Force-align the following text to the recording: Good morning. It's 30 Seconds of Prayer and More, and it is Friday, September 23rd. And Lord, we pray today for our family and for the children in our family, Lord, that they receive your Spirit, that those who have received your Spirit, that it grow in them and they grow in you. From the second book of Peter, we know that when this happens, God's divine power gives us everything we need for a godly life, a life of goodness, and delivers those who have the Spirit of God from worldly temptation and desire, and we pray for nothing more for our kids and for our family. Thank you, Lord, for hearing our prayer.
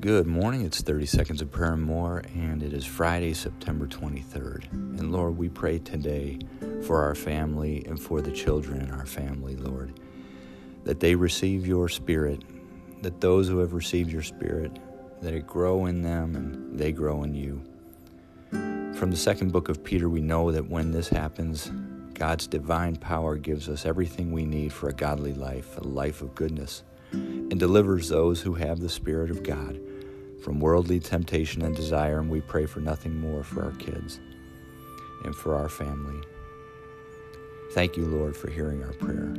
Good 0.00 0.28
morning. 0.28 0.64
It's 0.64 0.80
30 0.80 1.06
Seconds 1.06 1.42
of 1.42 1.50
Prayer 1.50 1.72
and 1.72 1.82
More, 1.82 2.22
and 2.32 2.62
it 2.62 2.72
is 2.72 2.84
Friday, 2.84 3.34
September 3.34 3.88
23rd. 3.88 4.70
And 4.70 5.10
Lord, 5.10 5.36
we 5.36 5.48
pray 5.48 5.80
today 5.80 6.38
for 6.84 7.02
our 7.02 7.16
family 7.16 7.84
and 7.84 8.00
for 8.00 8.20
the 8.20 8.30
children 8.30 8.80
in 8.80 8.92
our 8.92 9.06
family, 9.06 9.56
Lord, 9.56 9.98
that 10.84 11.00
they 11.00 11.16
receive 11.16 11.66
your 11.66 11.88
Spirit, 11.88 12.44
that 13.02 13.20
those 13.20 13.48
who 13.48 13.58
have 13.58 13.72
received 13.72 14.12
your 14.12 14.22
Spirit, 14.22 14.78
that 15.20 15.34
it 15.34 15.48
grow 15.48 15.86
in 15.86 16.02
them 16.02 16.36
and 16.36 16.78
they 16.78 16.92
grow 16.92 17.24
in 17.24 17.34
you. 17.34 17.60
From 18.52 19.10
the 19.10 19.16
second 19.16 19.50
book 19.50 19.68
of 19.68 19.82
Peter, 19.82 20.08
we 20.08 20.20
know 20.20 20.52
that 20.52 20.70
when 20.70 20.92
this 20.92 21.08
happens, 21.08 21.72
God's 22.14 22.46
divine 22.46 22.94
power 22.94 23.34
gives 23.34 23.68
us 23.68 23.84
everything 23.84 24.30
we 24.30 24.44
need 24.44 24.72
for 24.72 24.90
a 24.90 24.94
godly 24.94 25.34
life, 25.34 25.76
a 25.76 25.82
life 25.82 26.22
of 26.22 26.36
goodness, 26.36 26.84
and 27.10 27.58
delivers 27.58 28.08
those 28.08 28.42
who 28.42 28.54
have 28.54 28.78
the 28.78 28.88
Spirit 28.88 29.32
of 29.32 29.42
God 29.42 29.80
from 30.48 30.60
worldly 30.60 30.98
temptation 30.98 31.60
and 31.60 31.76
desire, 31.76 32.20
and 32.20 32.30
we 32.30 32.40
pray 32.40 32.64
for 32.64 32.80
nothing 32.80 33.14
more 33.20 33.44
for 33.44 33.62
our 33.64 33.72
kids 33.72 34.18
and 35.24 35.36
for 35.36 35.54
our 35.54 35.68
family. 35.68 36.22
Thank 37.72 37.98
you, 37.98 38.06
Lord, 38.06 38.34
for 38.34 38.48
hearing 38.48 38.82
our 38.82 38.94
prayer. 38.94 39.34